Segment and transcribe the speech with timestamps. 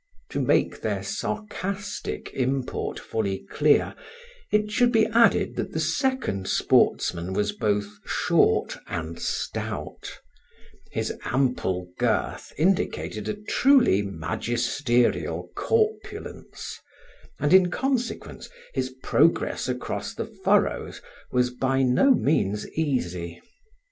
[0.31, 3.93] To make their sarcastic import fully clear,
[4.51, 10.09] it should be added that the second sportsman was both short and stout;
[10.89, 16.79] his ample girth indicated a truly magisterial corpulence,
[17.39, 20.99] and in consequence his progress across the furrows
[21.31, 23.39] was by no means easy.